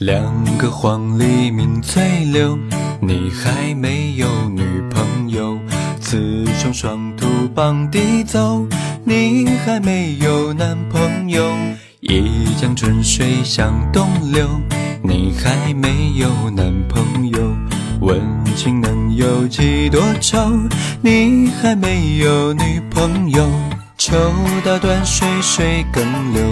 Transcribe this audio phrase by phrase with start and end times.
[0.00, 2.58] 两个黄鹂鸣翠柳，
[3.02, 5.58] 你还没有女朋友。
[6.00, 8.66] 雌雄双兔傍地走，
[9.04, 11.52] 你还没有男朋友。
[12.00, 14.48] 一江春水向东流，
[15.02, 17.38] 你还没有男朋友。
[18.00, 18.18] 问
[18.56, 20.38] 君能有几多愁，
[21.02, 23.46] 你还没有女朋友。
[24.00, 24.16] 抽
[24.64, 26.42] 刀断水水更流，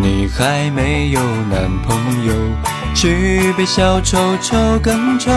[0.00, 1.20] 你还没有
[1.50, 2.32] 男朋友。
[2.94, 5.32] 举杯消愁愁更愁，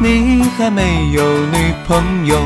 [0.00, 1.22] 你还没有
[1.52, 2.38] 女朋友。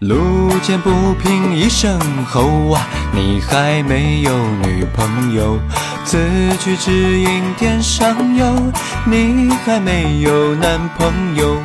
[0.00, 5.58] 路见不平一声吼啊，你还没有女朋友。
[6.04, 6.18] 此
[6.60, 8.70] 去只应天上有，
[9.06, 11.56] 你还没有男朋友。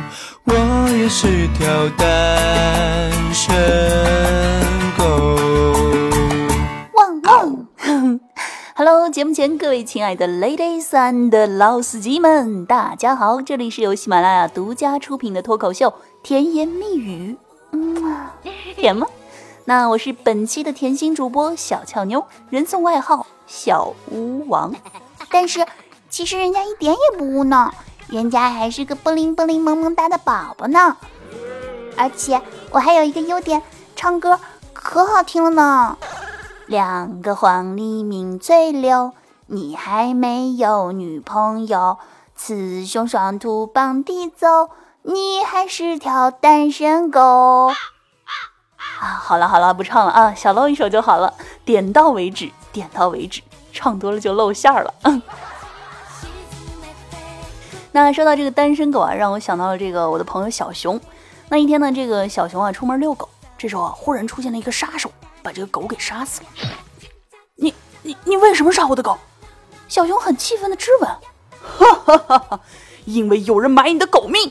[0.44, 3.52] 我也是条单身
[4.96, 5.49] 狗。
[9.10, 13.42] 节目前各位亲爱的 ladies and 老司机们，大家好！
[13.42, 15.88] 这里是由喜马拉雅独家出品的脱口秀
[16.22, 17.32] 《甜言蜜语》，
[17.72, 18.28] 嗯，
[18.76, 19.08] 甜吗？
[19.64, 24.72] 那我是本期的甜心主播小俏妞，人送外号小巫王。
[25.28, 25.66] 但是
[26.08, 27.72] 其实人家一点也不污呢，
[28.06, 30.96] 人家还是个不灵不灵萌萌哒的宝宝呢。
[31.96, 33.60] 而且我还有一个优点，
[33.96, 34.38] 唱歌
[34.72, 35.98] 可好听了呢。
[36.70, 39.10] 两个黄鹂鸣翠柳，
[39.48, 41.98] 你还没有女朋友。
[42.36, 44.70] 雌雄双兔傍地走，
[45.02, 47.66] 你还是条单身狗。
[47.66, 47.74] 啊，
[49.00, 54.94] 好了好了，不唱了啊，小露一首就好了，点到为止，点到为止，唱多了就露馅儿了。
[57.90, 61.00] 那说到这个单身狗啊，让我想到了这个我的朋友小熊。
[61.48, 65.10] 那一天呢，这个小熊啊出门遛狗，这时候啊忽然出现了一个杀手。
[65.42, 66.48] 把这个狗给杀死了！
[67.56, 69.18] 你你你为什么杀我的狗？
[69.88, 71.10] 小熊很气愤的质问。
[71.62, 72.60] 哈哈哈哈！
[73.04, 74.50] 因为有人买你的狗命。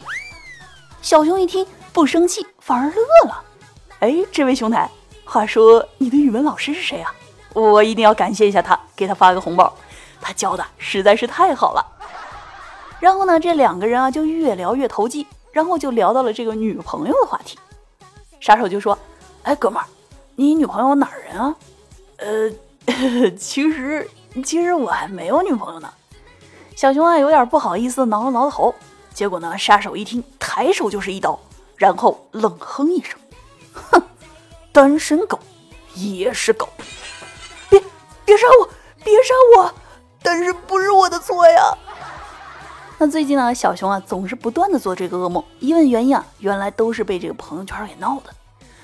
[1.02, 3.44] 小熊一听不生气，反而乐了。
[4.00, 4.90] 哎，这位兄台，
[5.26, 7.14] 话说你的语文老师是谁啊？
[7.54, 9.74] 我一定要感谢一下他，给他发个红包。
[10.22, 11.86] 他教的实在是太好了。
[13.00, 17.58] 然后呢，这两个人啊就越聊越投机，然后就聊到了这个女朋友的话题。
[18.40, 18.98] 杀手就说
[19.44, 19.86] ：“哎，哥们儿。”
[20.40, 21.54] 你女朋友哪儿人啊？
[22.16, 22.50] 呃，
[23.36, 24.10] 其实
[24.42, 25.94] 其实我还没有女朋友呢。
[26.78, 28.74] 小熊啊，有点不好意思，挠了挠头。
[29.14, 31.38] 结果呢，杀手一听，抬手就是一刀，
[31.76, 33.20] 然后冷哼一声
[33.92, 34.02] ：“哼，
[34.72, 35.38] 单身狗
[35.94, 36.70] 也是狗，
[37.70, 37.78] 别
[38.24, 38.70] 别杀我，
[39.04, 39.74] 别杀我！
[40.24, 41.78] 但是不是我的错呀？”
[42.98, 45.44] 那最近呢，小熊啊总是不断的做这个噩梦。
[45.60, 48.34] 一问原因啊，原来都是被这个朋友圈给闹的。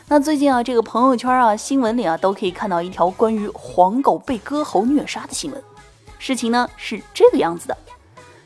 [0.08, 5.64] 那最近啊，这个朋友圈啊、新闻里啊，都可以看到一条关于黄狗被割喉虐杀的新闻。
[6.20, 7.76] 事情呢是这个样子的，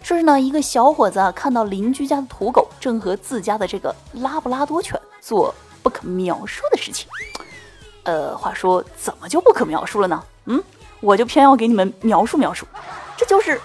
[0.01, 5.53] 说是呢一个小伙子啊，看到邻居家的土狗正和自家的这个拉布拉多犬做
[5.83, 7.09] 不可描述的事情。
[8.03, 10.23] 呃，话说怎么就不可描述了呢？
[10.45, 10.63] 嗯，
[11.01, 12.65] 我就偏要给你们描述描述，
[13.17, 13.59] 这就是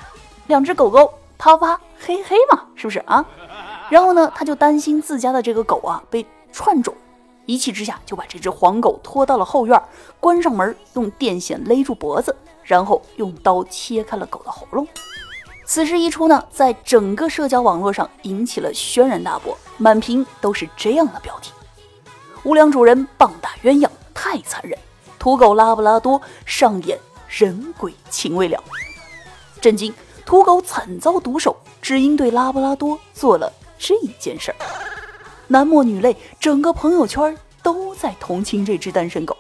[0.49, 3.25] 两只狗狗啪啪嘿嘿嘛，是不是啊？
[3.89, 6.93] 然后呢，他就担心自家的这个狗啊被串种。
[7.47, 9.81] 一气之下，就把这只黄狗拖到了后院，
[10.21, 14.87] 关上门，用电线勒住脖子，然后用刀切开了狗的喉咙。
[15.67, 21.53] 此事一出呢，在整个社交网络上引起了轩然大波，满屏都是这样的标题
[22.45, 24.79] ：“无良主人棒打鸳鸯太残忍，
[25.19, 28.63] 土狗拉布拉多上演人鬼情未了。”
[29.61, 29.95] 震惊！
[30.27, 34.57] 土狗惨遭毒手，只因对拉布拉多做了这件事儿。
[35.49, 39.37] 男默女泪，整个朋友圈都在同情这只单身狗。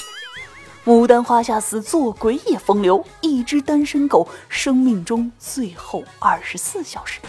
[0.84, 3.02] 牡丹花下死，做鬼也风流。
[3.22, 7.20] 一只单身狗生命中最后二十四小时，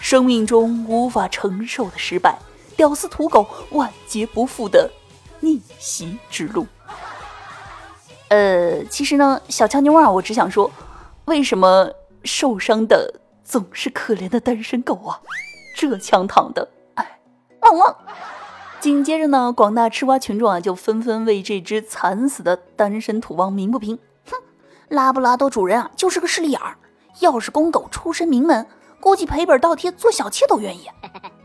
[0.00, 2.38] 生命中无法承受的失败，
[2.76, 4.90] 屌丝土狗万劫不复的
[5.40, 6.66] 逆袭之路。
[8.28, 10.70] 呃，其实呢，小强妞啊，我只想说，
[11.24, 11.90] 为什么
[12.24, 15.18] 受伤的总是可怜的单身狗啊？
[15.74, 16.68] 这枪躺的。
[17.68, 17.96] 汪汪！
[18.80, 23.98] 紧接着呢，广大吃瓜群众啊就纷纷为这只惨死的单身土汪鸣不平。
[24.26, 24.36] 哼，
[24.88, 26.78] 拉布拉多主人啊就是个势利眼儿，
[27.20, 28.66] 要是公狗出身名门，
[29.00, 30.88] 估计赔本倒贴做小妾都愿意。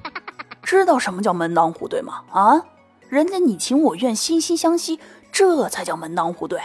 [0.63, 2.23] 知道什么叫门当户对吗？
[2.31, 2.65] 啊，
[3.09, 4.99] 人家你情我愿，惺惺相惜，
[5.31, 6.61] 这才叫门当户对。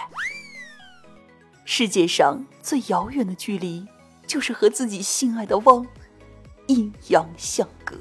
[1.65, 3.87] 世界上最遥远的距离，
[4.27, 5.87] 就是和自己心爱的汪
[6.67, 7.97] 阴阳相隔。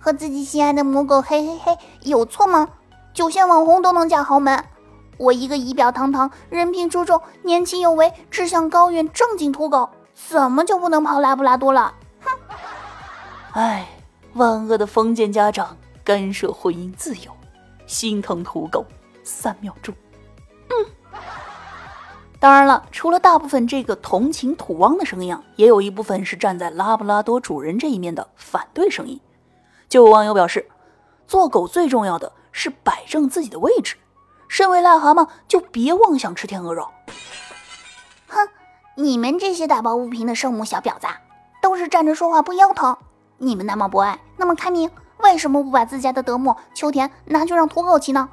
[0.00, 2.68] 和自己心爱的母狗嘿嘿嘿有错吗？
[3.12, 4.64] 九线网红都能嫁豪门，
[5.18, 11.92] 我一个仪表堂堂、人品出众、年轻有为、志向高远、正经土狗，怎么就不能跑拉布拉多了？
[12.20, 12.30] 哼！
[13.52, 13.86] 哎，
[14.34, 17.30] 万恶的封建家长干涉婚姻自由，
[17.86, 18.86] 心疼土狗
[19.22, 19.94] 三秒钟。
[20.70, 21.20] 嗯。
[22.38, 29.20] 当然了，除了大部分这个同情土汪的声音啊，也有一部分是站在拉布拉多主人这一面的反对声音。
[29.90, 30.70] 就有网友表示，
[31.26, 33.96] 做狗最重要的是摆正自己的位置，
[34.48, 36.88] 身为癞蛤蟆就别妄想吃天鹅肉。
[38.28, 38.48] 哼，
[38.94, 41.06] 你们这些打抱不平的圣母小婊子，
[41.60, 42.96] 都是站着说话不腰疼。
[43.36, 48.30] 你们那么博爱，那么开明，为什么不把自家的德牧秋田拿去让土狗骑呢？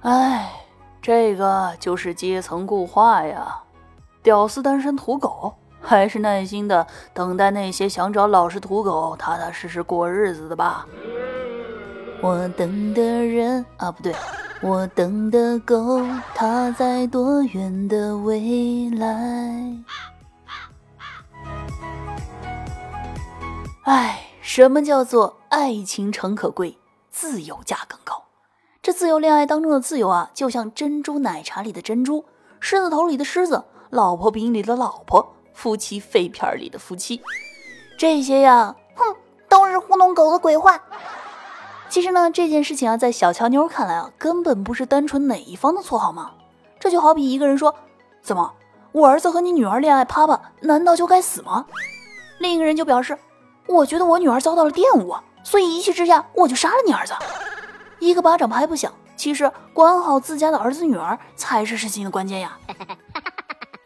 [0.00, 0.62] 哎。
[1.02, 3.62] 这个就是阶层固化呀，
[4.24, 5.54] 屌丝单身土狗，
[5.86, 6.84] 还是耐心的
[7.14, 10.84] 等待那些想找老实土狗踏踏实实过日子的吧。
[12.20, 14.12] 我等的人啊，不对，
[14.60, 16.02] 我等的狗，
[16.34, 19.76] 它在多远的未来？
[23.84, 26.76] 哎，什么叫做爱情诚可贵，
[27.10, 28.24] 自由价更高？
[28.82, 32.24] 这自由恋爱当中的自由啊，就像珍珠奶茶里的珍珠，
[32.58, 37.22] 狮子头里的狮子，老婆饼里的老婆，夫妻肺片里的夫妻，
[37.98, 39.16] 这些呀，哼，
[39.48, 40.78] 都是糊弄狗的鬼话。
[41.88, 46.32] 其实呢，这件事情啊，在小乔妞看来啊，根本不是单纯哪一方的错，好吗？
[46.78, 47.74] 这就好比一个人说
[48.22, 48.52] ：“怎么，
[48.92, 51.64] 我儿子和你女儿恋爱啪啪，难道就该死吗？”
[52.38, 53.18] 另一个人就表示
[53.66, 57.14] ：“我觉得我女儿遭到了玷污，所以一气之下，我就杀了你儿子。”
[57.98, 62.58] 一个巴掌拍不响，其实管好自家的儿子女儿才是事情的关键呀。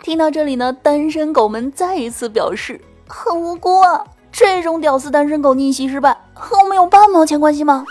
[0.02, 4.04] 听到这里呢，单身狗们再一次表示很无辜啊！
[4.32, 7.84] 这种屌丝单身狗逆袭失败，和我们有半毛钱关系吗？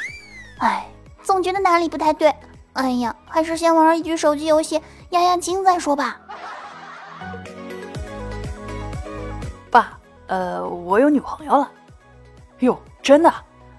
[0.57, 0.89] 哎，
[1.21, 2.33] 总觉得哪里不太对。
[2.73, 6.19] 哎呀，还是先玩一局手机游戏压压惊再说吧。
[9.69, 11.69] 爸，呃，我有女朋友了。
[12.59, 13.31] 哟，真的，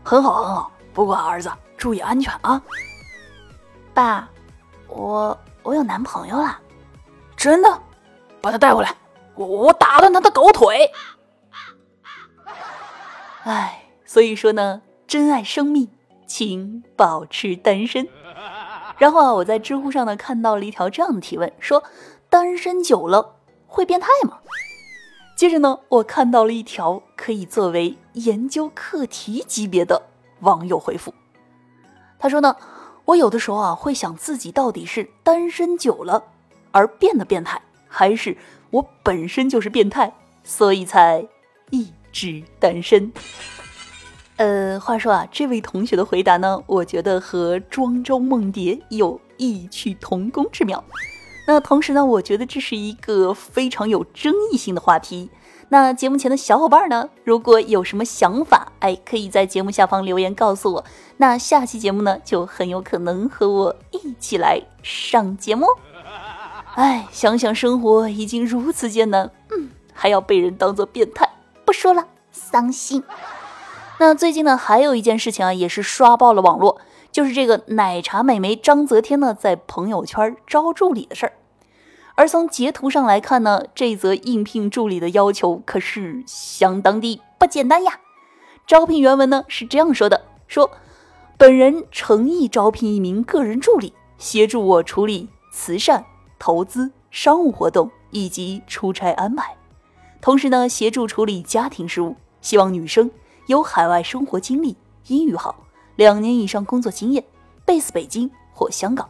[0.02, 0.70] 很好很好。
[0.92, 1.50] 不过儿子。
[1.76, 2.60] 注意安全啊，
[3.94, 4.28] 爸，
[4.86, 6.58] 我我有男朋友了，
[7.34, 7.80] 真的，
[8.40, 8.94] 把他带回来，
[9.34, 10.90] 我我打断他的狗腿。
[13.44, 15.88] 哎，所以说呢，珍爱生命，
[16.26, 18.08] 请保持单身。
[18.98, 21.82] 然后啊，我在知乎上呢看到了一条这样的提问，说
[22.28, 24.38] 单身久了会变态吗？
[25.34, 30.02] 接着呢，我看到了一条可以作为研究课题级别的
[30.40, 31.14] 网友回复。
[32.18, 32.56] 他说呢，
[33.06, 36.24] 我有的时候啊会想自己到底是单身久了
[36.72, 38.38] 而变得变态，还是
[38.70, 40.14] 我本身就是变态，
[40.44, 41.26] 所以才
[41.70, 43.12] 一直单身。
[44.36, 50.82] 呃，话说啊，这位同学的回答呢，我觉得和庄周梦蝶有异曲同工之妙。
[51.46, 55.28] 那同时呢，我觉得这是一个非常有争议性的话题。
[55.68, 57.10] 那节目前的小伙伴呢？
[57.22, 60.84] 如果有什么想法，哎，可以在节目下方留言告诉我。
[61.18, 65.66] 那下期节目呢，就很有可能和我一起来上节目。
[66.74, 71.28] 哎，想想生活已经如此艰难，嗯，还要被人当做变态，
[71.64, 73.02] 不说了，伤心。
[73.98, 76.80] 那最近呢，还有一件事情啊，也是刷爆了网络，
[77.12, 81.32] 就是这个奶茶美眉张泽天呢，在朋友圈招助理的事儿。
[82.14, 87.98] 而从截图上来看呢，这则应聘助理的要求可是相当的不简单呀。
[88.66, 90.70] 招聘原文呢是这样说的：说
[91.36, 96.04] 本人诚意招聘一名个人助理，协助我处理慈善、
[96.40, 99.56] 投资、商务活动以及出差安排，
[100.20, 102.16] 同时呢协助处理家庭事务。
[102.40, 103.10] 希望女生
[103.46, 104.74] 有海外生活经历，
[105.08, 105.54] 英语好，
[105.96, 107.22] 两年以上工作经验
[107.66, 109.08] ，base 北京或香港，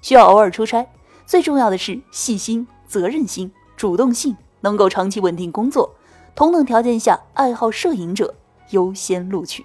[0.00, 0.84] 需要偶尔出差。
[1.24, 5.94] 最重要的是细心、责任心、主动性，能够长期稳定工作。
[6.34, 8.34] 同等条件下，爱好摄影者
[8.70, 9.64] 优先录取。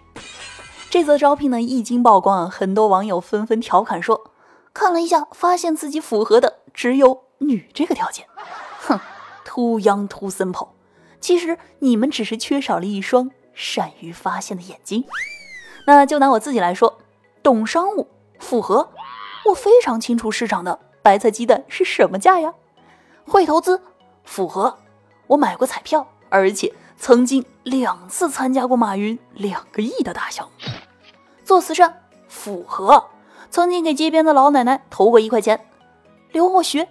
[0.92, 4.30] 这则招聘呢一经曝光啊，很多网友纷纷调侃说
[4.72, 8.28] ：“看了一下，发现自己符合的只有女这个条件。”
[8.80, 9.00] 哼
[9.44, 10.70] ，too young too simple。
[11.20, 15.04] 其实你们只是缺少了一双善于发现的眼睛。
[15.88, 17.00] 那就拿我自己来说，
[17.42, 18.08] 懂商务
[18.40, 18.92] 符合，
[19.46, 20.80] 我非常清楚市场的。
[21.02, 22.54] 白菜鸡蛋是什么价呀？
[23.26, 23.82] 会投资，
[24.24, 24.78] 符合。
[25.28, 30.70] 我买过彩票，而且曾经两次参加过马云两个亿的大项目。
[31.44, 33.10] 做慈善，符合。
[33.50, 35.67] 曾经给街边的老奶奶投过一块钱。
[36.38, 36.88] 留过学，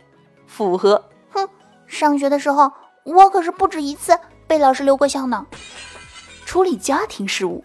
[0.48, 1.00] 符合。
[1.30, 1.48] 哼，
[1.86, 2.72] 上学的时候
[3.04, 5.46] 我可是不止一次被老师留过校呢。
[6.44, 7.64] 处理家庭事务，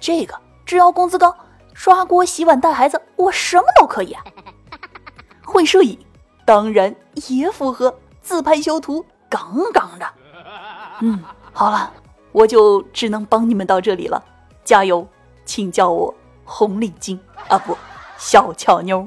[0.00, 0.34] 这个
[0.66, 1.32] 只要工资高，
[1.74, 4.24] 刷锅、洗碗、带孩子，我什么都可以啊。
[5.44, 5.96] 会摄影，
[6.44, 6.92] 当然
[7.28, 7.96] 也符合。
[8.20, 10.06] 自拍修图杠杠的。
[11.02, 11.92] 嗯，好了，
[12.32, 14.20] 我就只能帮你们到这里了，
[14.64, 15.06] 加油，
[15.44, 16.12] 请叫我
[16.44, 17.16] 红领巾
[17.48, 17.76] 啊，不，
[18.18, 19.06] 小俏妞。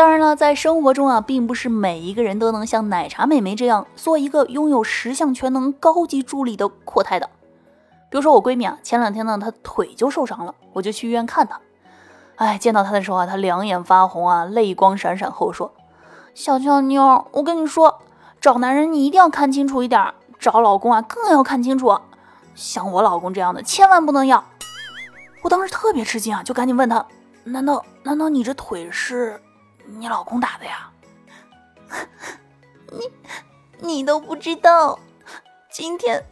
[0.00, 7.28] 当然了，在生活中啊，并不是每一个人都能像奶茶美眉这样做一个拥有十项全能高级助理的阔太的。
[8.08, 11.60] 比如说我闺蜜啊，前两天呢，她腿就受伤了，我就去医院看她。
[12.36, 15.74] 哎，见到她的时候啊，她两眼发红啊，泪光闪闪后说
[16.32, 17.98] ：“小俏妞，我跟你说，
[18.40, 21.94] 找男人你一定要看清楚一点，找老公啊更要看清楚，
[22.54, 24.42] 像我老公这样的千万不能要。”
[25.44, 27.04] 我当时特别吃惊啊，就赶紧问她
[27.44, 29.38] ：“难道难道你这腿是？”
[29.98, 30.90] 你老公打的呀？
[32.90, 33.10] 你
[33.78, 34.98] 你都不知道，
[35.70, 36.24] 今天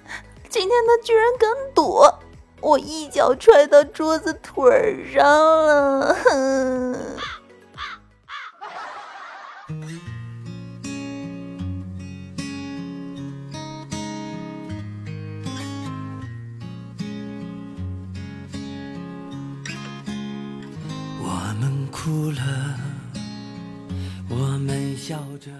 [0.48, 2.18] 今天他居然敢躲，
[2.60, 6.14] 我一脚踹到桌子腿上了。
[6.14, 6.96] 哼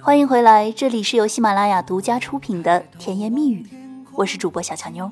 [0.03, 3.67] 欢迎回来，这里是由喜马拉雅独家出品的甜言蜜语，
[4.13, 5.11] 我是主播小乔妞，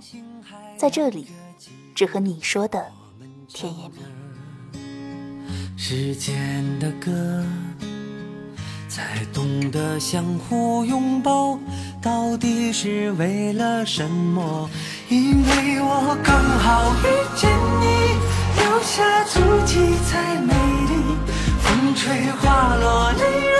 [0.77, 1.29] 在这里
[1.95, 2.87] 只和你说的
[3.49, 4.79] 甜言蜜语。
[5.77, 7.45] 时间的歌，
[8.89, 11.59] 才懂得相互拥抱，
[12.03, 14.69] 到底是为了什么？
[15.09, 17.07] 因为我刚好遇
[17.37, 17.49] 见
[17.81, 17.85] 你，
[18.61, 20.53] 留下足迹才美
[20.89, 21.17] 丽，
[21.61, 23.56] 风吹花落泪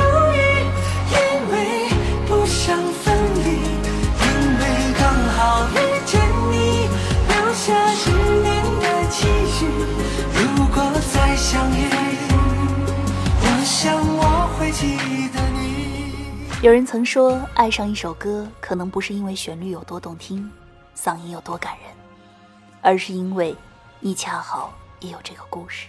[16.63, 20.51] 有人曾说，爱上一首歌，可能不是因为旋律有多动听，
[20.97, 21.91] 嗓音有多感人，
[22.81, 23.55] 而是因为
[24.01, 25.89] 你恰好也有这个故事。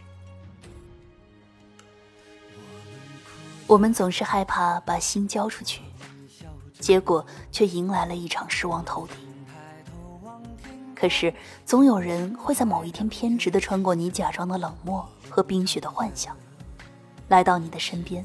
[3.66, 5.82] 我们总是害怕把心交出去，
[6.80, 9.16] 结果却迎来了一场失望透顶。
[10.94, 11.34] 可是，
[11.66, 16.36] 总有人会在某一天偏执地穿过你假装的冷漠和冰雪的幻想，
[17.30, 18.24] 来到你的身边。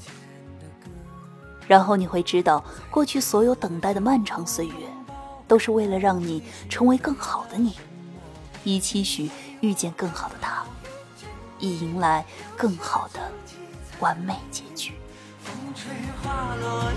[1.67, 4.75] 然后你会知道，过去所有等待的漫长岁月，
[5.49, 7.77] 都是为了让你成为更好的你，
[8.65, 10.65] 以期许遇见更好的他，
[11.59, 12.25] 以迎来
[12.57, 13.21] 更好的
[14.01, 14.93] 完美结局。
[15.43, 15.91] 风吹
[16.23, 16.93] 花落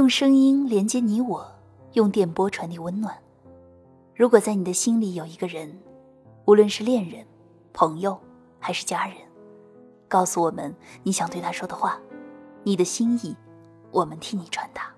[0.00, 1.46] 用声音连接你我，
[1.92, 3.14] 用电波传递温暖。
[4.16, 5.78] 如果在你的心里有一个人，
[6.46, 7.22] 无论是恋人、
[7.74, 8.18] 朋友
[8.58, 9.16] 还是家人，
[10.08, 12.00] 告诉我们你想对他说的话，
[12.62, 13.36] 你的心意，
[13.90, 14.90] 我们替你传达。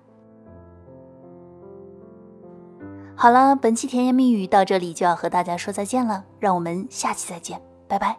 [3.13, 8.17] 好了，本期甜言蜜语到这里就要和大家说再见了，让我们下期再见，拜拜。